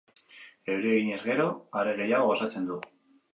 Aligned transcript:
Euria 0.75 0.95
eginez 1.01 1.19
gero, 1.25 1.45
are 1.83 1.93
gehiago 2.01 2.33
gozatzen 2.33 2.67
du. 2.73 2.81